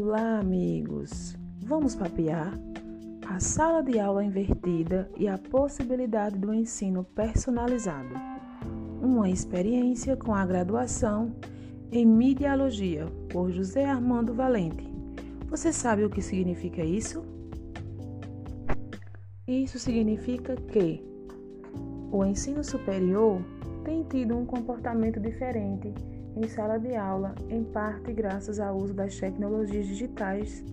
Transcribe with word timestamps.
Olá, 0.00 0.38
amigos! 0.38 1.36
Vamos 1.60 1.96
papear? 1.96 2.56
A 3.28 3.40
sala 3.40 3.82
de 3.82 3.98
aula 3.98 4.24
invertida 4.24 5.10
e 5.16 5.26
a 5.26 5.36
possibilidade 5.36 6.38
do 6.38 6.54
ensino 6.54 7.02
personalizado. 7.02 8.14
Uma 9.02 9.28
experiência 9.28 10.16
com 10.16 10.32
a 10.32 10.46
graduação 10.46 11.34
em 11.90 12.06
Mediologia, 12.06 13.06
por 13.28 13.50
José 13.50 13.86
Armando 13.86 14.32
Valente. 14.32 14.88
Você 15.48 15.72
sabe 15.72 16.04
o 16.04 16.10
que 16.10 16.22
significa 16.22 16.84
isso? 16.84 17.24
Isso 19.48 19.80
significa 19.80 20.54
que 20.54 21.02
o 22.12 22.24
ensino 22.24 22.62
superior 22.62 23.42
tem 23.82 24.04
tido 24.04 24.38
um 24.38 24.46
comportamento 24.46 25.18
diferente 25.18 25.92
em 26.38 26.48
sala 26.48 26.78
de 26.78 26.94
aula, 26.94 27.34
em 27.50 27.64
parte 27.64 28.12
graças 28.12 28.60
ao 28.60 28.76
uso 28.76 28.94
das 28.94 29.18
tecnologias 29.18 29.86
digitais 29.86 30.64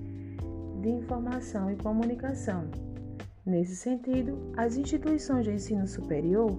de 0.82 0.90
informação 0.90 1.72
e 1.72 1.76
comunicação. 1.76 2.70
Nesse 3.44 3.76
sentido, 3.76 4.38
as 4.56 4.78
instituições 4.78 5.46
de 5.46 5.54
ensino 5.54 5.88
superior 5.88 6.52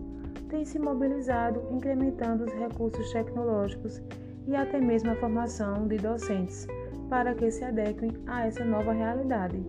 têm 0.49 0.65
se 0.65 0.79
mobilizado 0.79 1.63
incrementando 1.71 2.45
os 2.45 2.53
recursos 2.53 3.13
tecnológicos 3.13 4.03
e 4.49 4.57
até 4.57 4.81
mesmo 4.81 5.11
a 5.11 5.17
formação 5.17 5.87
de 5.87 5.99
docentes 5.99 6.67
para 7.09 7.33
que 7.35 7.49
se 7.51 7.65
adequem 7.65 8.11
a 8.27 8.47
essa 8.47 8.65
nova 8.65 8.93
realidade, 8.93 9.65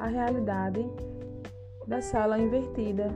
a 0.00 0.08
realidade 0.08 0.84
da 1.86 2.00
sala 2.00 2.38
invertida, 2.40 3.08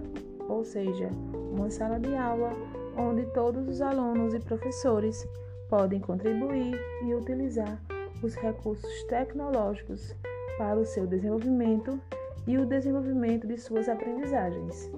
ou 0.49 0.65
seja, 0.65 1.09
uma 1.53 1.69
sala 1.69 1.99
de 1.99 2.15
aula 2.15 2.53
onde 2.97 3.27
todos 3.33 3.69
os 3.69 3.81
alunos 3.81 4.35
e 4.35 4.39
professores 4.39 5.27
podem 5.75 5.99
contribuir 5.99 6.79
e 7.05 7.13
utilizar 7.13 7.77
os 8.23 8.37
recursos 8.37 9.03
tecnológicos 9.09 10.15
para 10.57 10.79
o 10.79 10.87
seu 10.87 11.05
desenvolvimento 11.05 12.01
e 12.47 12.57
o 12.57 12.65
desenvolvimento 12.65 13.45
de 13.45 13.59
suas 13.59 13.89
aprendizagens. 13.89 14.89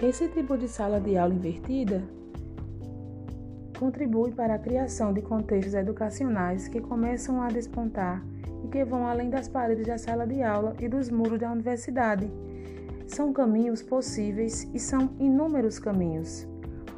Esse 0.00 0.28
tipo 0.28 0.56
de 0.56 0.68
sala 0.68 1.00
de 1.00 1.18
aula 1.18 1.34
invertida 1.34 2.00
contribui 3.76 4.30
para 4.30 4.54
a 4.54 4.58
criação 4.60 5.12
de 5.12 5.20
contextos 5.20 5.74
educacionais 5.74 6.68
que 6.68 6.80
começam 6.80 7.42
a 7.42 7.48
despontar 7.48 8.24
e 8.64 8.68
que 8.68 8.84
vão 8.84 9.04
além 9.04 9.30
das 9.30 9.48
paredes 9.48 9.88
da 9.88 9.98
sala 9.98 10.24
de 10.28 10.44
aula 10.44 10.76
e 10.78 10.86
dos 10.86 11.10
muros 11.10 11.40
da 11.40 11.50
universidade. 11.50 12.30
São 13.08 13.32
caminhos 13.32 13.82
possíveis 13.82 14.70
e 14.72 14.78
são 14.78 15.10
inúmeros 15.18 15.80
caminhos. 15.80 16.46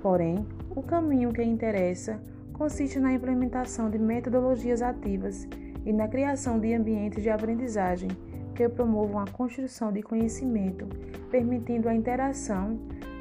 Porém, 0.03 0.47
o 0.75 0.83
caminho 0.83 1.33
que 1.33 1.43
interessa 1.43 2.21
consiste 2.53 2.99
na 2.99 3.13
implementação 3.13 3.91
de 3.91 3.99
metodologias 3.99 4.81
ativas 4.81 5.47
e 5.85 5.93
na 5.93 6.09
criação 6.09 6.59
de 6.59 6.73
ambientes 6.73 7.23
de 7.23 7.31
aprendizagem 7.31 8.11
que 8.55 8.69
promovam 8.69 9.19
a 9.19 9.27
construção 9.27 9.93
de 9.93 10.03
conhecimento, 10.03 10.87
permitindo 11.31 11.89
a 11.89 11.95
interação 11.95 12.79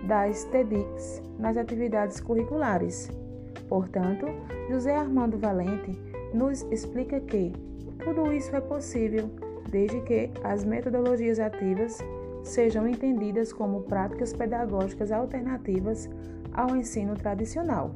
das 0.08 0.44
TEDx 0.46 1.22
nas 1.40 1.58
atividades 1.58 2.20
curriculares. 2.20 3.10
Portanto, 3.68 4.26
José 4.70 4.96
Armando 4.96 5.38
Valente 5.38 5.98
nos 6.34 6.62
explica 6.72 7.20
que 7.20 7.52
tudo 8.04 8.34
isso 8.34 8.56
é 8.56 8.62
possível 8.62 9.30
desde 9.70 10.02
que 10.02 10.30
as 10.44 10.64
metodologias 10.64 11.40
ativas 11.40 11.98
sejam 12.44 12.88
entendidas 12.88 13.54
como 13.54 13.84
práticas 13.84 14.34
pedagógicas 14.34 15.12
alternativas 15.12 16.10
ao 16.54 16.76
ensino 16.76 17.16
tradicional. 17.16 17.96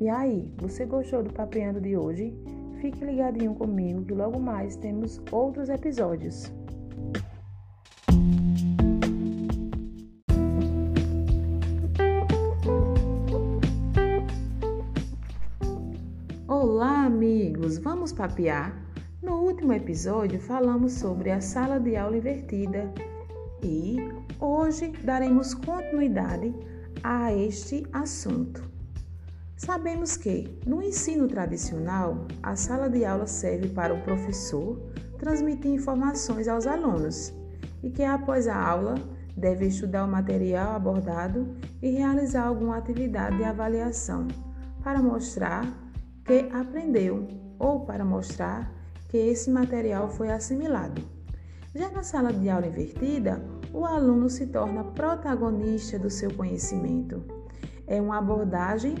E 0.00 0.08
aí, 0.08 0.52
você 0.58 0.86
gostou 0.86 1.22
do 1.22 1.32
Papeando 1.32 1.80
de 1.80 1.96
hoje? 1.96 2.34
Fique 2.80 3.04
ligadinho 3.04 3.54
comigo 3.54 4.04
que 4.04 4.14
logo 4.14 4.40
mais 4.40 4.76
temos 4.76 5.20
outros 5.30 5.68
episódios. 5.68 6.50
Olá, 16.48 17.04
amigos! 17.04 17.76
Vamos 17.78 18.12
papear? 18.12 18.74
No 19.22 19.42
último 19.42 19.74
episódio 19.74 20.40
falamos 20.40 20.92
sobre 20.92 21.30
a 21.30 21.42
sala 21.42 21.78
de 21.78 21.94
aula 21.94 22.16
invertida 22.16 22.90
e 23.62 23.98
hoje 24.40 24.88
daremos 25.04 25.52
continuidade 25.52 26.54
a 27.02 27.32
este 27.32 27.86
assunto. 27.92 28.62
Sabemos 29.56 30.16
que, 30.16 30.58
no 30.66 30.82
ensino 30.82 31.28
tradicional, 31.28 32.26
a 32.42 32.56
sala 32.56 32.88
de 32.88 33.04
aula 33.04 33.26
serve 33.26 33.68
para 33.68 33.92
o 33.92 34.02
professor 34.02 34.80
transmitir 35.18 35.70
informações 35.70 36.48
aos 36.48 36.66
alunos 36.66 37.34
e 37.82 37.90
que, 37.90 38.02
após 38.02 38.48
a 38.48 38.56
aula, 38.56 38.94
deve 39.36 39.66
estudar 39.66 40.04
o 40.04 40.08
material 40.08 40.74
abordado 40.74 41.56
e 41.82 41.90
realizar 41.90 42.44
alguma 42.44 42.78
atividade 42.78 43.36
de 43.36 43.44
avaliação 43.44 44.26
para 44.82 45.02
mostrar 45.02 45.66
que 46.24 46.48
aprendeu 46.52 47.28
ou 47.58 47.80
para 47.80 48.04
mostrar 48.04 48.72
que 49.08 49.18
esse 49.18 49.50
material 49.50 50.08
foi 50.08 50.30
assimilado. 50.30 51.02
Já 51.74 51.90
na 51.90 52.02
sala 52.02 52.32
de 52.32 52.48
aula 52.48 52.66
invertida, 52.66 53.42
o 53.72 53.84
aluno 53.84 54.28
se 54.28 54.46
torna 54.46 54.84
protagonista 54.84 55.98
do 55.98 56.10
seu 56.10 56.32
conhecimento. 56.34 57.22
É 57.86 58.00
uma 58.00 58.18
abordagem 58.18 58.94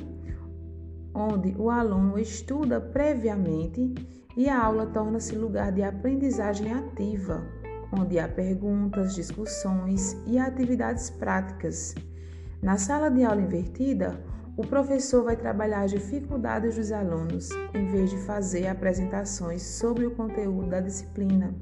onde 1.14 1.54
o 1.58 1.70
aluno 1.70 2.18
estuda 2.18 2.80
previamente 2.80 3.94
e 4.36 4.48
a 4.48 4.64
aula 4.64 4.86
torna-se 4.86 5.34
lugar 5.34 5.72
de 5.72 5.82
aprendizagem 5.82 6.72
ativa, 6.72 7.42
onde 7.92 8.18
há 8.18 8.28
perguntas, 8.28 9.14
discussões 9.14 10.16
e 10.26 10.38
atividades 10.38 11.10
práticas. 11.10 11.94
Na 12.62 12.78
sala 12.78 13.10
de 13.10 13.24
aula 13.24 13.40
invertida, 13.40 14.22
o 14.56 14.66
professor 14.66 15.24
vai 15.24 15.36
trabalhar 15.36 15.82
as 15.82 15.90
dificuldades 15.90 16.76
dos 16.76 16.92
alunos 16.92 17.48
em 17.74 17.86
vez 17.90 18.10
de 18.10 18.18
fazer 18.18 18.66
apresentações 18.66 19.62
sobre 19.62 20.06
o 20.06 20.10
conteúdo 20.10 20.68
da 20.68 20.80
disciplina. 20.80 21.54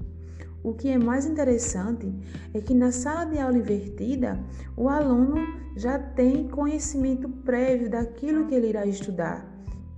O 0.62 0.74
que 0.74 0.88
é 0.88 0.98
mais 0.98 1.24
interessante 1.24 2.12
é 2.52 2.60
que 2.60 2.74
na 2.74 2.90
sala 2.90 3.24
de 3.24 3.38
aula 3.38 3.56
invertida, 3.56 4.38
o 4.76 4.88
aluno 4.88 5.36
já 5.76 5.98
tem 5.98 6.48
conhecimento 6.48 7.28
prévio 7.28 7.88
daquilo 7.88 8.46
que 8.46 8.54
ele 8.54 8.68
irá 8.68 8.84
estudar, 8.84 9.46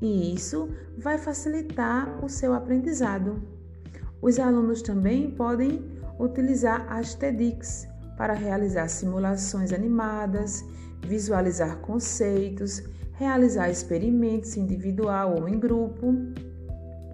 e 0.01 0.35
isso 0.35 0.69
vai 0.99 1.19
facilitar 1.19 2.23
o 2.25 2.29
seu 2.29 2.53
aprendizado. 2.53 3.43
Os 4.21 4.39
alunos 4.39 4.83
também 4.83 5.31
podem 5.31 5.83
utilizar 6.19 6.87
as 6.93 7.15
TEDx 7.15 7.89
para 8.17 8.35
realizar 8.35 8.89
simulações 8.89 9.73
animadas, 9.73 10.63
visualizar 11.07 11.79
conceitos, 11.79 12.83
realizar 13.15 13.71
experimentos 13.71 14.57
individual 14.59 15.37
ou 15.41 15.49
em 15.49 15.59
grupo 15.59 16.15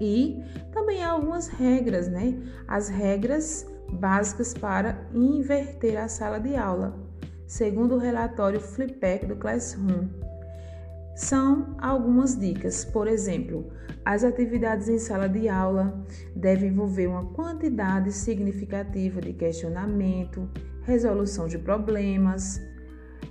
e 0.01 0.43
também 0.73 1.03
há 1.03 1.11
algumas 1.11 1.49
regras, 1.49 2.09
né? 2.09 2.35
As 2.67 2.89
regras 2.89 3.67
básicas 3.93 4.53
para 4.53 5.07
inverter 5.15 5.99
a 5.99 6.09
sala 6.09 6.39
de 6.39 6.57
aula, 6.57 6.99
segundo 7.47 7.95
o 7.95 7.99
relatório 7.99 8.61
Flipback 8.61 9.27
do 9.27 9.37
Classroom. 9.37 10.09
São 11.15 11.75
algumas 11.81 12.39
dicas, 12.39 12.85
por 12.85 13.09
exemplo, 13.09 13.71
as 14.05 14.23
atividades 14.23 14.89
em 14.89 14.99
sala 14.99 15.29
de 15.29 15.49
aula 15.49 16.05
devem 16.35 16.69
envolver 16.69 17.07
uma 17.07 17.25
quantidade 17.33 18.13
significativa 18.13 19.21
de 19.21 19.33
questionamento, 19.33 20.49
resolução 20.83 21.49
de 21.49 21.59
problemas, 21.59 22.61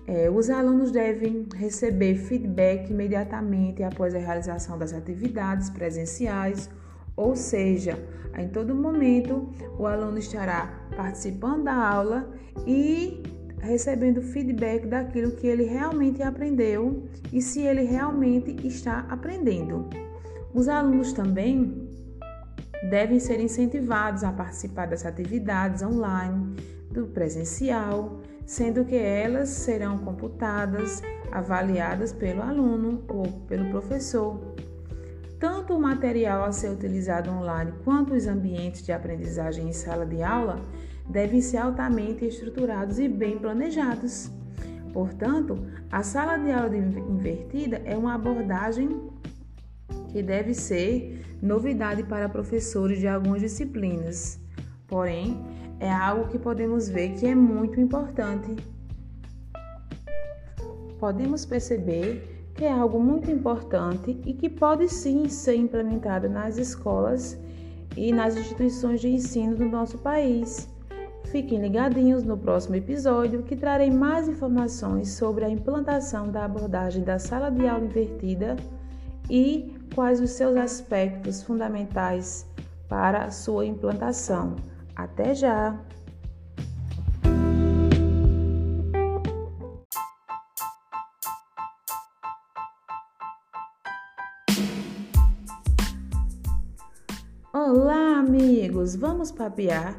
é, 0.08 0.30
os 0.30 0.50
alunos 0.50 0.92
devem 0.92 1.48
receber 1.56 2.16
feedback 2.16 2.92
imediatamente 2.92 3.82
após 3.82 4.14
a 4.14 4.20
realização 4.20 4.78
das 4.78 4.94
atividades 4.94 5.70
presenciais, 5.70 6.70
ou 7.16 7.36
seja, 7.36 7.98
em 8.38 8.48
todo 8.50 8.76
momento 8.76 9.50
o 9.80 9.88
aluno 9.88 10.20
estará 10.20 10.88
participando 10.96 11.64
da 11.64 11.74
aula 11.74 12.30
e 12.68 13.24
recebendo 13.60 14.22
feedback 14.22 14.86
daquilo 14.86 15.32
que 15.32 15.48
ele 15.48 15.64
realmente 15.64 16.22
aprendeu 16.22 17.04
e 17.34 17.42
se 17.42 17.62
ele 17.62 17.82
realmente 17.84 18.56
está 18.68 19.00
aprendendo. 19.10 19.90
Os 20.54 20.68
alunos 20.68 21.14
também 21.14 21.90
devem 22.92 23.20
ser 23.20 23.40
incentivados 23.40 24.24
a 24.24 24.32
participar 24.32 24.86
das 24.86 25.04
atividades 25.04 25.82
online, 25.82 26.56
do 26.92 27.08
presencial 27.08 28.22
sendo 28.46 28.86
que 28.86 28.96
elas 28.96 29.50
serão 29.50 29.98
computadas, 29.98 31.02
avaliadas 31.32 32.14
pelo 32.14 32.42
aluno 32.42 33.04
ou 33.08 33.24
pelo 33.48 33.70
professor. 33.70 34.56
Tanto 35.40 35.74
o 35.74 35.82
material 35.82 36.44
a 36.44 36.52
ser 36.52 36.70
utilizado 36.70 37.30
online 37.30 37.74
quanto 37.84 38.14
os 38.14 38.26
ambientes 38.26 38.84
de 38.84 38.92
aprendizagem 38.92 39.68
em 39.68 39.74
sala 39.74 40.06
de 40.06 40.24
aula 40.24 40.62
devem 41.10 41.42
ser 41.42 41.58
altamente 41.58 42.26
estruturados 42.26 43.00
e 43.00 43.08
bem 43.08 43.38
planejados. 43.38 44.32
Portanto, 44.94 45.68
a 45.92 46.02
sala 46.04 46.38
de 46.38 46.52
aula 46.52 46.76
invertida 46.76 47.82
é 47.84 47.98
uma 47.98 48.16
abordagem 48.16 49.12
que 50.10 50.24
deve 50.24 50.54
ser 50.54 51.22
novidade 51.42 52.04
para 52.04 52.30
professores 52.30 53.00
de 53.00 53.08
algumas 53.08 53.42
disciplinas. 53.42 54.40
Porém, 54.96 55.38
é 55.82 55.92
algo 55.92 56.30
que 56.30 56.40
podemos 56.40 56.88
ver 56.88 57.16
que 57.16 57.28
é 57.28 57.36
muito 57.36 57.82
importante. 57.82 58.56
Podemos 60.98 61.46
perceber 61.46 62.50
que 62.54 62.64
é 62.64 62.72
algo 62.72 62.98
muito 62.98 63.30
importante 63.30 64.18
e 64.26 64.34
que 64.34 64.50
pode 64.50 64.88
sim 64.88 65.28
ser 65.28 65.56
implementado 65.56 66.30
nas 66.30 66.58
escolas 66.58 67.38
e 67.98 68.14
nas 68.14 68.38
instituições 68.38 69.02
de 69.02 69.10
ensino 69.10 69.58
do 69.58 69.66
nosso 69.66 69.98
país. 69.98 70.66
Fiquem 71.26 71.60
ligadinhos 71.60 72.24
no 72.24 72.38
próximo 72.38 72.78
episódio 72.78 73.44
que 73.44 73.58
trarei 73.58 73.92
mais 73.92 74.30
informações 74.30 75.10
sobre 75.10 75.44
a 75.44 75.50
implantação 75.50 76.32
da 76.32 76.46
abordagem 76.46 77.04
da 77.04 77.20
sala 77.20 77.52
de 77.52 77.68
aula 77.68 77.84
invertida 77.84 78.56
e 79.30 79.76
quais 79.94 80.22
os 80.22 80.30
seus 80.30 80.56
aspectos 80.56 81.44
fundamentais 81.44 82.48
para 82.88 83.26
a 83.26 83.30
sua 83.30 83.66
implantação. 83.66 84.56
Até 84.96 85.36
já! 85.36 85.78
Olá, 97.54 98.20
amigos! 98.20 98.96
Vamos 98.96 99.32
papear? 99.32 99.98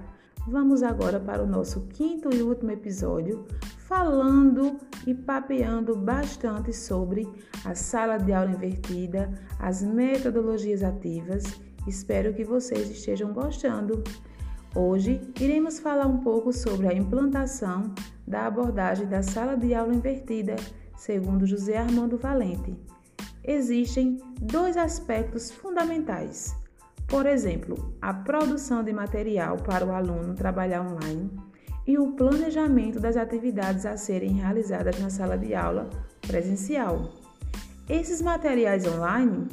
Vamos 0.49 0.83
agora 0.83 1.21
para 1.21 1.43
o 1.43 1.47
nosso 1.47 1.83
quinto 1.89 2.35
e 2.35 2.41
último 2.41 2.71
episódio, 2.71 3.45
falando 3.77 4.79
e 5.07 5.13
papeando 5.13 5.95
bastante 5.95 6.73
sobre 6.73 7.29
a 7.65 7.75
sala 7.75 8.17
de 8.17 8.33
aula 8.33 8.53
invertida, 8.53 9.31
as 9.59 9.83
metodologias 9.83 10.83
ativas. 10.83 11.45
Espero 11.87 12.33
que 12.33 12.45
vocês 12.45 12.89
estejam 12.91 13.33
gostando. 13.33 14.03
Hoje 14.79 15.23
iremos 15.41 15.79
falar 15.79 16.07
um 16.07 16.19
pouco 16.19 16.53
sobre 16.53 16.87
a 16.87 16.93
implantação 16.93 17.95
da 18.29 18.47
abordagem 18.47 19.07
da 19.07 19.23
sala 19.23 19.57
de 19.57 19.73
aula 19.73 19.95
invertida, 19.95 20.55
segundo 20.99 21.47
José 21.47 21.79
Armando 21.79 22.19
Valente. 22.19 22.77
Existem 23.43 24.19
dois 24.39 24.77
aspectos 24.77 25.51
fundamentais. 25.51 26.55
Por 27.09 27.25
exemplo, 27.25 27.97
a 28.03 28.13
produção 28.13 28.85
de 28.85 28.93
material 28.93 29.57
para 29.57 29.87
o 29.87 29.93
aluno 29.93 30.35
trabalhar 30.35 30.83
online 30.83 31.31
e 31.87 31.97
o 31.97 32.13
planejamento 32.13 33.01
das 33.01 33.17
atividades 33.17 33.87
a 33.87 33.97
serem 33.97 34.33
realizadas 34.33 35.01
na 35.01 35.09
sala 35.09 35.39
de 35.39 35.55
aula 35.55 35.89
presencial. 36.21 37.15
Esses 37.89 38.21
materiais 38.21 38.87
online, 38.87 39.49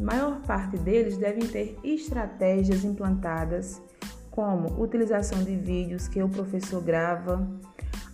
maior 0.00 0.40
parte 0.46 0.78
deles 0.78 1.18
devem 1.18 1.46
ter 1.46 1.78
estratégias 1.84 2.84
implantadas 2.84 3.82
como 4.32 4.82
utilização 4.82 5.44
de 5.44 5.54
vídeos 5.54 6.08
que 6.08 6.22
o 6.22 6.28
professor 6.28 6.82
grava 6.82 7.46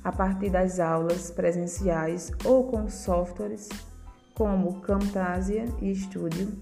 a 0.05 0.13
partir 0.13 0.51
das 0.51 0.79
aulas 0.79 1.31
presenciais 1.31 2.31
ou 2.45 2.65
com 2.65 2.89
softwares 2.89 3.69
como 4.35 4.81
Camtasia 4.81 5.65
e 5.81 5.95
Studio. 5.95 6.53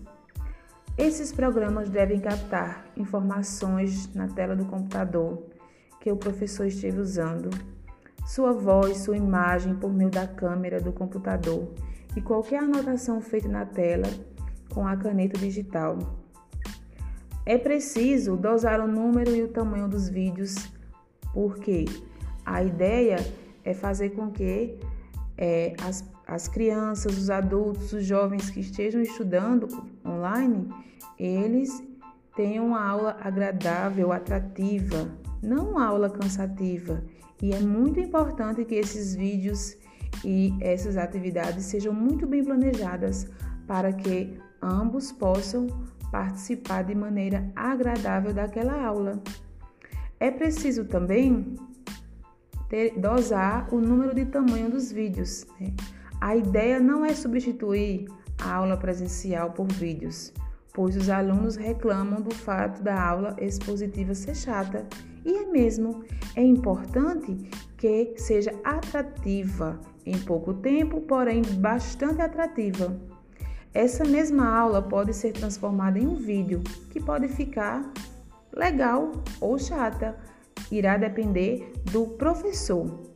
Esses 0.97 1.33
programas 1.33 1.91
devem 1.91 2.21
captar 2.21 2.87
informações 2.97 4.15
na 4.15 4.29
tela 4.29 4.55
do 4.55 4.65
computador 4.67 5.43
que 6.01 6.11
o 6.13 6.17
professor 6.17 6.67
esteve 6.67 7.01
usando, 7.01 7.51
sua 8.27 8.53
voz, 8.53 8.99
sua 8.99 9.17
imagem 9.17 9.75
por 9.75 9.93
meio 9.93 10.11
da 10.11 10.27
câmera 10.27 10.81
do 10.81 10.93
computador 10.93 11.73
e 12.15 12.21
qualquer 12.21 12.63
anotação 12.63 13.21
feita 13.21 13.49
na 13.49 13.65
tela 13.65 14.09
com 14.73 14.87
a 14.87 14.97
caneta 14.97 15.39
digital. 15.39 16.26
É 17.47 17.57
preciso 17.57 18.37
dosar 18.37 18.81
o 18.81 18.89
número 18.89 19.31
e 19.35 19.41
o 19.41 19.47
tamanho 19.47 19.87
dos 19.87 20.09
vídeos, 20.09 20.57
porque 21.33 21.85
a 22.45 22.61
ideia 22.65 23.19
é 23.65 23.73
fazer 23.73 24.11
com 24.11 24.33
que 24.33 24.77
é, 25.39 25.73
as, 25.81 26.05
as 26.27 26.49
crianças, 26.49 27.17
os 27.17 27.31
adultos, 27.31 27.93
os 27.93 28.05
jovens 28.05 28.51
que 28.51 28.59
estejam 28.59 29.01
estudando 29.01 29.69
online, 30.05 30.69
eles 31.17 31.81
tenham 32.35 32.67
uma 32.67 32.85
aula 32.85 33.17
agradável, 33.21 34.11
atrativa, 34.11 35.09
não 35.41 35.71
uma 35.71 35.87
aula 35.87 36.11
cansativa. 36.11 37.01
E 37.41 37.53
é 37.53 37.61
muito 37.61 38.01
importante 38.01 38.65
que 38.65 38.75
esses 38.75 39.15
vídeos 39.15 39.77
e 40.25 40.53
essas 40.61 40.97
atividades 40.97 41.65
sejam 41.67 41.93
muito 41.93 42.27
bem 42.27 42.43
planejadas 42.43 43.31
para 43.69 43.93
que 43.93 44.37
ambos 44.61 45.13
possam 45.13 45.69
participar 46.11 46.85
de 46.85 46.95
maneira 46.95 47.51
agradável 47.55 48.33
daquela 48.33 48.81
aula. 48.85 49.23
É 50.19 50.31
preciso 50.31 50.85
também 50.85 51.57
ter, 52.69 52.99
dosar 52.99 53.73
o 53.73 53.81
número 53.81 54.15
de 54.15 54.25
tamanho 54.25 54.71
dos 54.71 54.91
vídeos. 54.91 55.47
Né? 55.61 55.75
A 56.21 56.37
ideia 56.37 56.81
não 56.81 57.05
é 57.05 57.15
substituir 57.15 58.07
a 58.43 58.55
aula 58.55 58.77
presencial 58.77 59.51
por 59.51 59.71
vídeos, 59.73 60.33
pois 60.73 60.97
os 60.97 61.09
alunos 61.09 61.57
reclamam 61.57 62.21
do 62.21 62.35
fato 62.35 62.83
da 62.83 63.01
aula 63.01 63.37
expositiva 63.39 64.15
ser 64.15 64.35
chata. 64.35 64.87
E 65.25 65.37
é 65.37 65.47
mesmo, 65.47 66.05
é 66.35 66.43
importante 66.43 67.35
que 67.77 68.15
seja 68.17 68.55
atrativa 68.65 69.81
em 70.05 70.17
pouco 70.19 70.55
tempo, 70.55 71.01
porém 71.01 71.43
bastante 71.59 72.23
atrativa. 72.23 72.97
Essa 73.77 74.07
mesma 74.07 74.49
aula 74.49 74.81
pode 74.81 75.13
ser 75.13 75.33
transformada 75.33 75.99
em 75.99 76.07
um 76.07 76.15
vídeo 76.15 76.63
que 76.91 76.99
pode 76.99 77.29
ficar 77.29 77.93
legal 78.51 79.13
ou 79.39 79.59
chata. 79.59 80.17
Irá 80.73 80.97
depender 80.97 81.75
do 81.93 82.07
professor. 82.07 83.13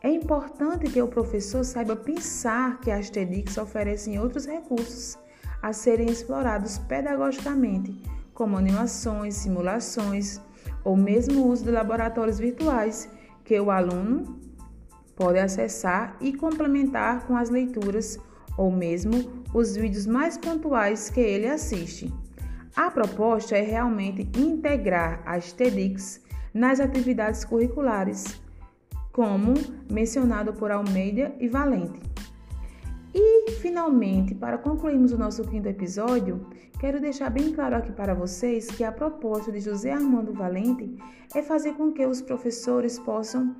É 0.00 0.08
importante 0.08 0.88
que 0.88 1.02
o 1.02 1.08
professor 1.08 1.64
saiba 1.64 1.96
pensar 1.96 2.78
que 2.78 2.92
as 2.92 3.10
TEDx 3.10 3.58
oferecem 3.58 4.16
outros 4.20 4.46
recursos 4.46 5.18
a 5.60 5.72
serem 5.72 6.08
explorados 6.08 6.78
pedagogicamente, 6.78 8.00
como 8.32 8.56
animações, 8.56 9.34
simulações 9.34 10.40
ou 10.84 10.96
mesmo 10.96 11.42
o 11.42 11.48
uso 11.48 11.64
de 11.64 11.72
laboratórios 11.72 12.38
virtuais 12.38 13.10
que 13.44 13.58
o 13.58 13.68
aluno 13.68 14.38
pode 15.16 15.40
acessar 15.40 16.16
e 16.20 16.32
complementar 16.32 17.26
com 17.26 17.36
as 17.36 17.50
leituras 17.50 18.16
ou 18.56 18.70
mesmo 18.70 19.44
os 19.52 19.76
vídeos 19.76 20.06
mais 20.06 20.36
pontuais 20.38 21.10
que 21.10 21.20
ele 21.20 21.46
assiste. 21.46 22.12
A 22.76 22.90
proposta 22.90 23.56
é 23.56 23.62
realmente 23.62 24.28
integrar 24.38 25.22
as 25.24 25.52
TEDx 25.52 26.20
nas 26.52 26.80
atividades 26.80 27.44
curriculares, 27.44 28.40
como 29.12 29.54
mencionado 29.90 30.52
por 30.52 30.70
Almeida 30.70 31.34
e 31.38 31.48
Valente. 31.48 32.00
E, 33.14 33.52
finalmente, 33.60 34.34
para 34.34 34.58
concluirmos 34.58 35.12
o 35.12 35.18
nosso 35.18 35.44
quinto 35.44 35.68
episódio, 35.68 36.48
quero 36.80 37.00
deixar 37.00 37.30
bem 37.30 37.52
claro 37.52 37.76
aqui 37.76 37.92
para 37.92 38.12
vocês 38.12 38.66
que 38.66 38.82
a 38.82 38.90
proposta 38.90 39.52
de 39.52 39.60
José 39.60 39.92
Armando 39.92 40.32
Valente 40.32 40.96
é 41.32 41.40
fazer 41.40 41.74
com 41.74 41.92
que 41.92 42.04
os 42.04 42.20
professores 42.20 42.98
possam 42.98 43.54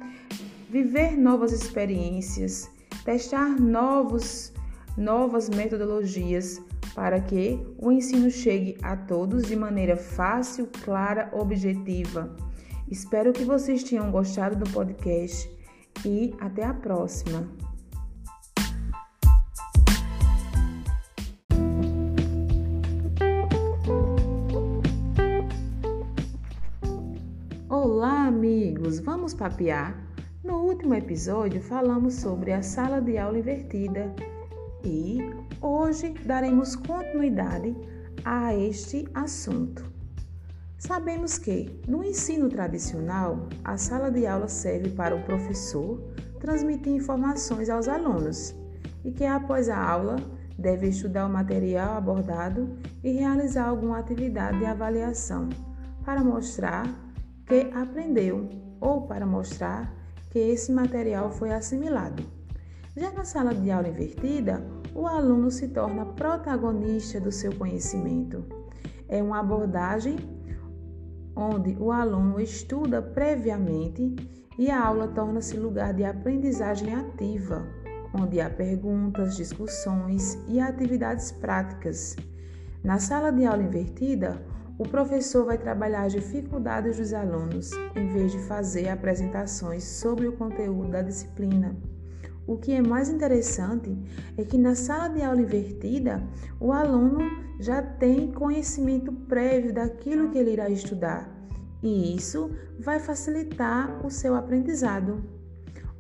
viver 0.69 1.17
novas 1.17 1.53
experiências, 1.53 2.69
testar 3.05 3.49
novos 3.61 4.53
novas 4.97 5.49
metodologias 5.49 6.63
para 6.95 7.21
que 7.21 7.61
o 7.79 7.91
ensino 7.91 8.31
chegue 8.31 8.77
a 8.83 8.97
todos 8.97 9.45
de 9.45 9.57
maneira 9.57 9.97
fácil, 9.97 10.69
clara, 10.85 11.29
objetiva. 11.33 12.35
Espero 12.89 13.33
que 13.33 13.45
vocês 13.45 13.83
tenham 13.83 14.11
gostado 14.11 14.57
do 14.57 14.71
podcast 14.71 15.51
e 16.05 16.35
até 16.39 16.65
a 16.65 16.75
próxima. 16.75 17.49
Olá, 27.69 28.27
amigos! 28.27 29.01
Vamos 29.01 29.35
papear? 29.35 30.01
No 30.45 30.63
último 30.63 30.95
episódio 30.95 31.61
falamos 31.61 32.15
sobre 32.15 32.53
a 32.53 32.63
sala 32.63 33.01
de 33.01 33.19
aula 33.19 33.39
invertida 33.39 34.15
e 34.85 35.19
hoje 35.61 36.15
daremos 36.25 36.77
continuidade 36.77 37.75
a 38.25 38.55
este 38.55 39.09
assunto. 39.15 39.85
Sabemos 40.79 41.39
que, 41.39 41.81
no 41.89 42.05
ensino 42.05 42.49
tradicional, 42.49 43.49
a 43.65 43.79
sala 43.79 44.11
de 44.11 44.27
aula 44.27 44.49
serve 44.49 44.91
para 44.91 45.17
o 45.17 45.23
professor 45.23 45.99
transmitir 46.39 46.93
informações 46.93 47.71
aos 47.71 47.89
alunos 47.89 48.55
e 49.03 49.11
que, 49.11 49.25
após 49.25 49.71
a 49.71 49.83
aula, 49.83 50.17
deve 50.59 50.89
estudar 50.89 51.27
o 51.27 51.33
material 51.33 51.97
abordado 51.97 52.77
e 53.03 53.13
realizar 53.13 53.69
alguma 53.69 53.99
atividade 53.99 54.59
de 54.59 54.67
avaliação 54.67 55.49
para 56.05 56.23
mostrar 56.23 56.87
que 57.47 57.71
aprendeu 57.75 58.49
ou 58.81 59.07
para 59.07 59.25
mostrar 59.25 59.93
que 60.31 60.39
esse 60.39 60.71
material 60.71 61.31
foi 61.31 61.53
assimilado. 61.53 62.23
Já 62.97 63.11
na 63.11 63.25
sala 63.25 63.55
de 63.55 63.71
aula 63.71 63.89
invertida, 63.89 64.65
o 64.95 65.07
aluno 65.07 65.51
se 65.51 65.69
torna 65.69 66.07
protagonista 66.07 67.21
do 67.21 67.33
seu 67.33 67.55
conhecimento. 67.57 68.45
É 69.09 69.23
uma 69.23 69.41
abordagem 69.41 70.17
onde 71.37 71.77
o 71.81 71.91
aluno 71.91 72.41
estuda 72.41 73.03
previamente 73.03 74.15
e 74.57 74.71
a 74.71 74.87
aula 74.87 75.09
torna-se 75.09 75.57
lugar 75.57 75.93
de 75.93 76.05
aprendizagem 76.05 76.95
ativa, 76.95 77.67
onde 78.15 78.41
há 78.41 78.49
perguntas, 78.49 79.37
discussões 79.37 80.39
e 80.47 80.61
atividades 80.61 81.33
práticas. 81.33 82.15
Na 82.83 83.01
sala 83.01 83.33
de 83.33 83.45
aula 83.45 83.65
invertida, 83.65 84.41
o 84.79 84.89
professor 84.89 85.45
vai 85.47 85.59
trabalhar 85.59 86.05
as 86.05 86.13
dificuldades 86.13 86.99
dos 86.99 87.13
alunos, 87.13 87.71
em 87.97 88.09
vez 88.09 88.31
de 88.31 88.39
fazer 88.41 88.89
apresentações 88.89 89.83
sobre 89.83 90.29
o 90.29 90.37
conteúdo 90.37 90.91
da 90.91 91.03
disciplina. 91.03 91.77
O 92.47 92.59
que 92.59 92.73
é 92.73 92.83
mais 92.83 93.09
interessante 93.09 93.97
é 94.37 94.45
que 94.45 94.59
na 94.59 94.75
sala 94.75 95.09
de 95.09 95.23
aula 95.23 95.41
invertida, 95.41 96.23
o 96.61 96.73
aluno 96.73 97.21
já 97.59 97.81
tem 97.81 98.31
conhecimento 98.33 99.13
prévio 99.13 99.73
daquilo 99.73 100.31
que 100.31 100.39
ele 100.39 100.53
irá 100.53 100.69
estudar, 100.69 101.31
e 101.83 102.15
isso 102.15 102.51
vai 102.79 102.99
facilitar 102.99 104.05
o 104.05 104.11
seu 104.11 104.35
aprendizado. 104.35 105.23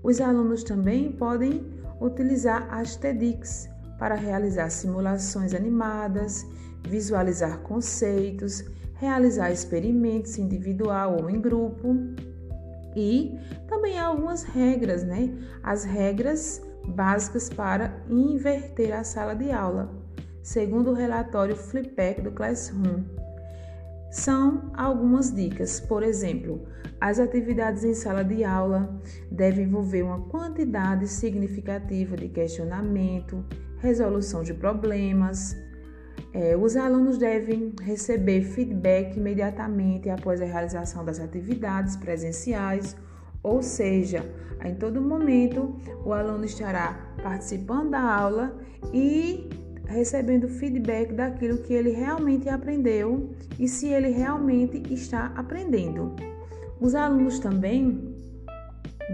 Os 0.02 0.20
alunos 0.20 0.62
também 0.62 1.12
podem 1.12 1.66
utilizar 2.00 2.68
as 2.70 2.96
TEDx 2.96 3.68
para 3.98 4.14
realizar 4.14 4.68
simulações 4.68 5.54
animadas, 5.54 6.46
visualizar 6.86 7.60
conceitos, 7.60 8.64
realizar 8.94 9.50
experimentos 9.50 10.36
individual 10.38 11.16
ou 11.22 11.30
em 11.30 11.40
grupo 11.40 11.96
e 12.96 13.38
também 13.68 13.98
há 13.98 14.06
algumas 14.06 14.42
regras, 14.42 15.04
né? 15.04 15.32
As 15.62 15.84
regras 15.84 16.62
básicas 16.86 17.48
para 17.48 18.02
inverter 18.08 18.92
a 18.94 19.04
sala 19.04 19.34
de 19.34 19.50
aula, 19.50 19.90
segundo 20.42 20.90
o 20.90 20.94
relatório 20.94 21.56
Flipback 21.56 22.20
do 22.20 22.32
Classroom. 22.32 23.04
São 24.10 24.70
algumas 24.76 25.34
dicas, 25.34 25.80
por 25.80 26.02
exemplo, 26.02 26.66
as 27.00 27.18
atividades 27.18 27.84
em 27.84 27.94
sala 27.94 28.24
de 28.24 28.44
aula 28.44 29.00
devem 29.30 29.64
envolver 29.64 30.02
uma 30.02 30.20
quantidade 30.28 31.08
significativa 31.08 32.16
de 32.16 32.28
questionamento, 32.28 33.44
resolução 33.78 34.42
de 34.42 34.54
problemas, 34.54 35.56
é, 36.34 36.56
os 36.56 36.76
alunos 36.76 37.16
devem 37.16 37.72
receber 37.80 38.42
feedback 38.42 39.16
imediatamente 39.16 40.10
após 40.10 40.42
a 40.42 40.44
realização 40.44 41.04
das 41.04 41.20
atividades 41.20 41.94
presenciais, 41.96 42.96
ou 43.40 43.62
seja, 43.62 44.28
em 44.64 44.74
todo 44.74 45.00
momento 45.00 45.76
o 46.04 46.12
aluno 46.12 46.44
estará 46.44 47.14
participando 47.22 47.90
da 47.90 48.00
aula 48.00 48.52
e 48.92 49.48
recebendo 49.86 50.48
feedback 50.48 51.12
daquilo 51.12 51.58
que 51.58 51.72
ele 51.72 51.90
realmente 51.90 52.48
aprendeu 52.48 53.30
e 53.56 53.68
se 53.68 53.86
ele 53.86 54.08
realmente 54.08 54.92
está 54.92 55.26
aprendendo. 55.36 56.16
Os 56.80 56.96
alunos 56.96 57.38
também 57.38 58.12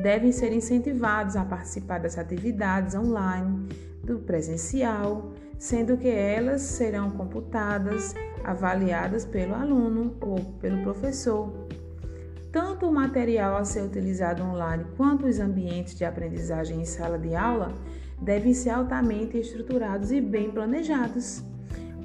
devem 0.03 0.33
ser 0.33 0.55
incentivados 0.55 1.37
a 1.37 1.45
participar 1.45 1.99
das 1.99 2.17
atividades 2.17 2.95
online, 2.95 3.69
do 4.05 4.21
presencial, 4.21 5.35
sendo 5.61 5.99
que 5.99 6.09
elas 6.09 6.63
serão 6.63 7.11
computadas, 7.11 8.15
avaliadas 8.43 9.27
pelo 9.27 9.55
aluno 9.55 10.17
ou 10.19 10.41
pelo 10.59 10.83
professor. 10.83 11.53
Tanto 12.51 12.87
o 12.87 12.93
material 12.93 13.59
a 13.59 13.65
ser 13.65 13.83
utilizado 13.83 14.43
online 14.43 14.87
quanto 14.97 15.27
os 15.27 15.39
ambientes 15.39 15.95
de 15.95 16.05
aprendizagem 16.05 16.81
em 16.81 16.87
sala 16.87 17.19
de 17.19 17.35
aula 17.35 17.75
devem 18.21 18.55
ser 18.55 18.71
altamente 18.71 19.39
estruturados 19.39 20.11
e 20.11 20.21
bem 20.21 20.51
planejados. 20.51 21.45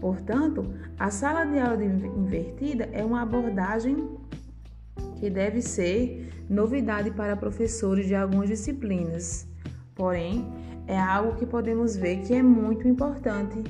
Portanto, 0.02 0.74
a 1.00 1.10
sala 1.10 1.46
de 1.46 1.58
aula 1.58 1.84
invertida 1.84 2.90
é 2.92 3.06
uma 3.06 3.22
abordagem 3.22 4.18
que 5.18 5.30
deve 5.30 5.62
ser 5.62 6.30
novidade 6.50 7.10
para 7.10 7.38
professores 7.38 8.06
de 8.06 8.16
algumas 8.16 8.50
disciplinas. 8.50 9.48
Porém, 9.96 10.46
é 10.88 11.00
algo 11.00 11.36
que 11.36 11.46
podemos 11.46 11.96
ver 11.96 12.18
que 12.22 12.34
é 12.34 12.44
muito 12.44 12.88
importante. 12.88 13.64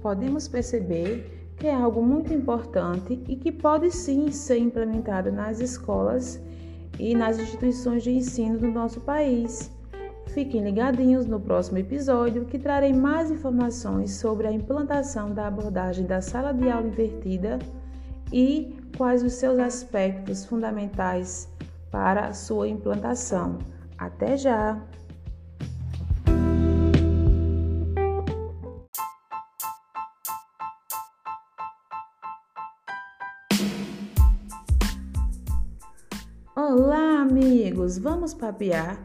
Podemos 0.00 0.48
perceber 0.48 1.52
que 1.56 1.66
é 1.66 1.74
algo 1.74 2.02
muito 2.02 2.32
importante 2.32 3.22
e 3.28 3.36
que 3.36 3.52
pode 3.52 3.90
sim 3.90 4.30
ser 4.30 4.58
implementado 4.58 5.30
nas 5.30 5.60
escolas 5.60 6.40
e 6.98 7.14
nas 7.14 7.38
instituições 7.38 8.02
de 8.02 8.10
ensino 8.10 8.58
do 8.58 8.68
nosso 8.68 9.00
país. 9.02 9.70
Fiquem 10.28 10.62
ligadinhos 10.62 11.26
no 11.26 11.40
próximo 11.40 11.78
episódio 11.78 12.44
que 12.44 12.58
trarei 12.58 12.92
mais 12.92 13.30
informações 13.30 14.12
sobre 14.12 14.46
a 14.46 14.52
implantação 14.52 15.34
da 15.34 15.48
abordagem 15.48 16.06
da 16.06 16.20
sala 16.20 16.52
de 16.52 16.70
aula 16.70 16.86
invertida 16.86 17.58
e 18.32 18.78
quais 18.96 19.22
os 19.22 19.34
seus 19.34 19.58
aspectos 19.58 20.44
fundamentais 20.44 21.48
para 21.90 22.26
a 22.26 22.32
sua 22.32 22.68
implantação. 22.68 23.58
Até 24.00 24.34
já! 24.34 24.82
Olá, 36.56 37.20
amigos! 37.20 37.98
Vamos 37.98 38.32
papear? 38.32 38.98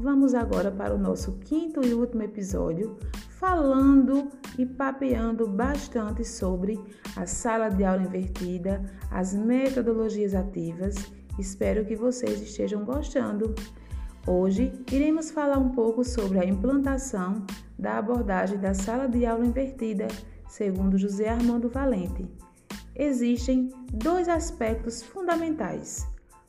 Vamos 0.00 0.34
agora 0.34 0.72
para 0.72 0.96
o 0.96 0.98
nosso 0.98 1.38
quinto 1.38 1.86
e 1.86 1.94
último 1.94 2.24
episódio, 2.24 2.98
falando 3.28 4.30
e 4.58 4.66
papeando 4.66 5.46
bastante 5.46 6.24
sobre 6.24 6.76
a 7.14 7.24
sala 7.24 7.68
de 7.68 7.84
aula 7.84 8.02
invertida, 8.02 8.82
as 9.12 9.32
metodologias 9.32 10.34
ativas. 10.34 10.96
Espero 11.38 11.84
que 11.84 11.94
vocês 11.94 12.42
estejam 12.42 12.84
gostando. 12.84 13.54
Hoje 14.26 14.70
iremos 14.92 15.30
falar 15.30 15.56
um 15.56 15.70
pouco 15.70 16.04
sobre 16.04 16.38
a 16.38 16.44
implantação 16.44 17.42
da 17.78 17.96
abordagem 17.96 18.58
da 18.58 18.74
sala 18.74 19.08
de 19.08 19.24
aula 19.24 19.46
invertida, 19.46 20.08
segundo 20.46 20.98
José 20.98 21.30
Armando 21.30 21.70
Valente. 21.70 22.28
Existem 22.94 23.72
dois 23.90 24.28
aspectos 24.28 25.02
fundamentais. 25.02 26.06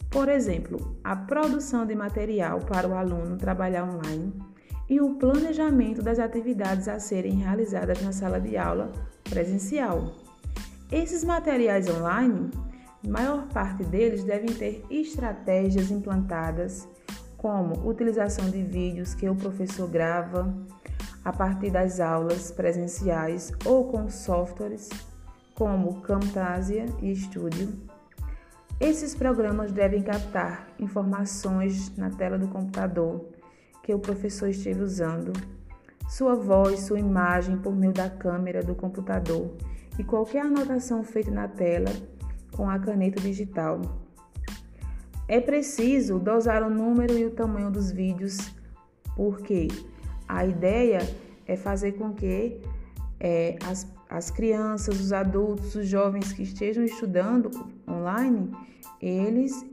Por 0.09 0.27
exemplo, 0.27 0.97
a 1.01 1.15
produção 1.15 1.85
de 1.85 1.95
material 1.95 2.59
para 2.59 2.89
o 2.89 2.93
aluno 2.93 3.37
trabalhar 3.37 3.85
online 3.85 4.33
e 4.89 4.99
o 4.99 5.15
planejamento 5.15 6.01
das 6.01 6.19
atividades 6.19 6.89
a 6.89 6.99
serem 6.99 7.35
realizadas 7.35 8.01
na 8.01 8.11
sala 8.11 8.41
de 8.41 8.57
aula 8.57 8.91
presencial. 9.23 10.11
Esses 10.91 11.23
materiais 11.23 11.89
online, 11.89 12.51
maior 13.07 13.47
parte 13.47 13.85
deles 13.85 14.25
devem 14.25 14.53
ter 14.53 14.83
estratégias 14.89 15.89
implantadas 15.89 16.85
como 17.41 17.89
utilização 17.89 18.51
de 18.51 18.61
vídeos 18.61 19.15
que 19.15 19.27
o 19.27 19.35
professor 19.35 19.89
grava 19.89 20.53
a 21.25 21.33
partir 21.33 21.71
das 21.71 21.99
aulas 21.99 22.51
presenciais 22.51 23.51
ou 23.65 23.85
com 23.85 24.07
softwares 24.11 24.89
como 25.55 26.01
Camtasia 26.01 26.85
e 27.01 27.15
Studio. 27.15 27.73
Esses 28.79 29.15
programas 29.15 29.71
devem 29.71 30.03
captar 30.03 30.67
informações 30.79 31.95
na 31.97 32.11
tela 32.11 32.37
do 32.37 32.47
computador 32.47 33.25
que 33.81 33.91
o 33.91 33.97
professor 33.97 34.47
esteve 34.47 34.83
usando, 34.83 35.33
sua 36.07 36.35
voz, 36.35 36.81
sua 36.81 36.99
imagem 36.99 37.57
por 37.57 37.75
meio 37.75 37.91
da 37.91 38.07
câmera 38.07 38.61
do 38.61 38.75
computador 38.75 39.51
e 39.97 40.03
qualquer 40.03 40.45
anotação 40.45 41.03
feita 41.03 41.31
na 41.31 41.47
tela 41.47 41.89
com 42.55 42.69
a 42.69 42.77
caneta 42.77 43.19
digital. 43.19 44.00
É 45.31 45.39
preciso 45.39 46.19
dosar 46.19 46.61
o 46.61 46.69
número 46.69 47.17
e 47.17 47.23
o 47.23 47.31
tamanho 47.31 47.71
dos 47.71 47.89
vídeos, 47.89 48.37
porque 49.15 49.69
a 50.27 50.45
ideia 50.45 50.99
é 51.47 51.55
fazer 51.55 51.93
com 51.93 52.13
que 52.13 52.59
é, 53.17 53.57
as, 53.65 53.87
as 54.09 54.29
crianças, 54.29 54.99
os 54.99 55.13
adultos, 55.13 55.73
os 55.73 55.87
jovens 55.87 56.33
que 56.33 56.43
estejam 56.43 56.83
estudando 56.83 57.49
online, 57.87 58.51
eles 59.01 59.65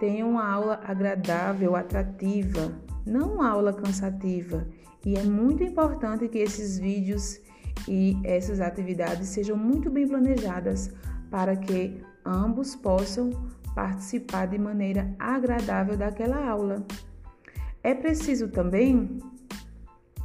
tenham 0.00 0.30
uma 0.30 0.50
aula 0.50 0.80
agradável, 0.82 1.76
atrativa, 1.76 2.72
não 3.04 3.34
uma 3.34 3.50
aula 3.50 3.74
cansativa. 3.74 4.66
E 5.04 5.14
é 5.16 5.24
muito 5.24 5.62
importante 5.62 6.26
que 6.26 6.38
esses 6.38 6.78
vídeos 6.78 7.38
e 7.86 8.16
essas 8.24 8.62
atividades 8.62 9.28
sejam 9.28 9.58
muito 9.58 9.90
bem 9.90 10.08
planejadas 10.08 10.90
para 11.30 11.54
que 11.54 12.02
ambos 12.24 12.74
possam 12.74 13.52
participar 13.74 14.46
de 14.46 14.58
maneira 14.58 15.14
agradável 15.18 15.96
daquela 15.96 16.48
aula. 16.48 16.84
É 17.82 17.94
preciso 17.94 18.48
também 18.48 19.18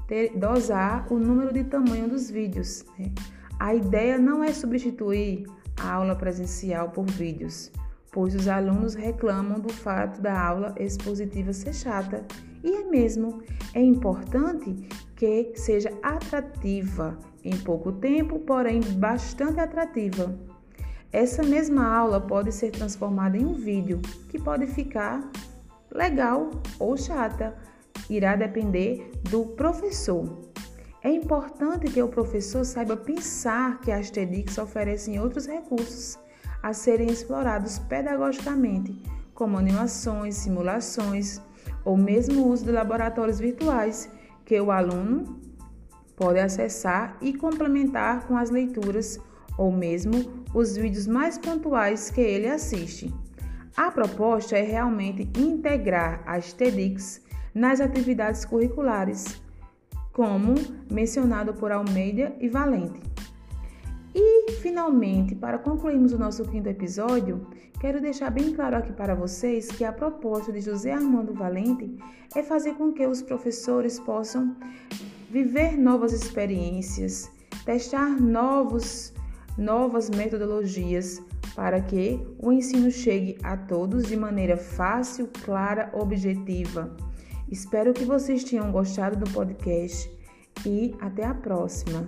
ter, 0.07 0.37
dosar 0.37 1.11
o 1.11 1.17
número 1.17 1.53
de 1.53 1.63
tamanho 1.63 2.07
dos 2.07 2.29
vídeos. 2.29 2.85
Né? 2.97 3.11
A 3.59 3.73
ideia 3.73 4.17
não 4.17 4.43
é 4.43 4.53
substituir 4.53 5.45
a 5.79 5.93
aula 5.93 6.15
presencial 6.15 6.89
por 6.89 7.05
vídeos, 7.05 7.71
pois 8.11 8.35
os 8.35 8.47
alunos 8.47 8.95
reclamam 8.95 9.59
do 9.59 9.71
fato 9.71 10.21
da 10.21 10.39
aula 10.39 10.75
expositiva 10.77 11.53
ser 11.53 11.73
chata. 11.73 12.25
E 12.63 12.71
é 12.71 12.83
mesmo, 12.83 13.41
é 13.73 13.81
importante 13.81 14.73
que 15.15 15.51
seja 15.55 15.91
atrativa 16.01 17.17
em 17.43 17.55
pouco 17.57 17.91
tempo, 17.91 18.39
porém 18.39 18.81
bastante 18.81 19.59
atrativa. 19.59 20.37
Essa 21.11 21.41
mesma 21.41 21.87
aula 21.87 22.19
pode 22.19 22.51
ser 22.51 22.71
transformada 22.71 23.37
em 23.37 23.45
um 23.45 23.53
vídeo 23.53 24.01
que 24.29 24.37
pode 24.37 24.67
ficar 24.67 25.29
legal 25.89 26.51
ou 26.77 26.97
chata, 26.97 27.55
irá 28.09 28.35
depender 28.35 29.11
do 29.29 29.45
professor. 29.45 30.37
É 31.01 31.09
importante 31.09 31.91
que 31.91 32.01
o 32.01 32.09
professor 32.09 32.65
saiba 32.65 32.97
pensar 32.97 33.79
que 33.79 33.91
as 33.91 34.09
TEDx 34.09 34.57
oferecem 34.57 35.19
outros 35.19 35.45
recursos 35.45 36.19
a 36.61 36.73
serem 36.73 37.07
explorados 37.07 37.79
pedagogicamente, 37.79 39.01
como 39.33 39.57
animações, 39.57 40.35
simulações 40.35 41.39
ou 41.85 41.95
mesmo 41.95 42.41
o 42.41 42.49
uso 42.49 42.65
de 42.65 42.71
laboratórios 42.71 43.39
virtuais 43.39 44.09
que 44.43 44.59
o 44.59 44.71
aluno 44.71 45.39
pode 46.17 46.39
acessar 46.39 47.15
e 47.21 47.33
complementar 47.33 48.27
com 48.27 48.35
as 48.35 48.49
leituras 48.49 49.19
ou 49.57 49.71
mesmo 49.71 50.45
os 50.57 50.75
vídeos 50.75 51.05
mais 51.05 51.37
pontuais 51.37 52.09
que 52.09 52.19
ele 52.19 52.47
assiste. 52.47 53.13
A 53.75 53.91
proposta 53.91 54.57
é 54.57 54.63
realmente 54.63 55.29
integrar 55.37 56.23
as 56.25 56.51
TEDx 56.51 57.21
nas 57.53 57.79
atividades 57.79 58.43
curriculares 58.43 59.39
como 60.11 60.55
mencionado 60.91 61.53
por 61.53 61.71
Almeida 61.71 62.35
e 62.39 62.49
Valente. 62.49 62.99
E, 64.15 64.51
finalmente, 64.53 65.35
para 65.35 65.59
concluirmos 65.59 66.11
o 66.11 66.17
nosso 66.17 66.43
quinto 66.45 66.67
episódio, 66.67 67.45
quero 67.79 68.01
deixar 68.01 68.31
bem 68.31 68.51
claro 68.51 68.77
aqui 68.77 68.91
para 68.91 69.13
vocês 69.13 69.67
que 69.67 69.85
a 69.85 69.93
proposta 69.93 70.51
de 70.51 70.59
José 70.59 70.91
Armando 70.91 71.35
Valente 71.35 71.95
é 72.35 72.41
fazer 72.41 72.73
com 72.73 72.91
que 72.91 73.05
os 73.05 73.21
professores 73.21 73.99
possam 73.99 74.55
viver 75.29 75.77
novas 75.77 76.13
experiências, 76.13 77.29
testar 77.63 78.19
novos, 78.19 79.13
novas 79.57 80.09
metodologias 80.09 81.21
para 81.55 81.81
que 81.81 82.19
o 82.37 82.51
ensino 82.51 82.91
chegue 82.91 83.37
a 83.43 83.57
todos 83.57 84.07
de 84.07 84.15
maneira 84.15 84.57
fácil, 84.57 85.29
clara, 85.43 85.89
objetiva 85.93 86.95
Espero 87.49 87.93
que 87.93 88.03
vocês 88.03 88.43
tenham 88.43 88.71
gostado 88.73 89.15
do 89.15 89.31
podcast 89.31 90.11
e 90.65 90.93
até 90.99 91.25
a 91.25 91.33
próxima. 91.33 92.05